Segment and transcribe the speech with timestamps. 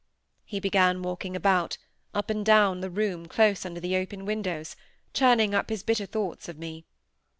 [0.45, 1.77] He began walking about,
[2.15, 4.75] up and down the room close under the open windows,
[5.13, 6.87] churning up his bitter thoughts of me.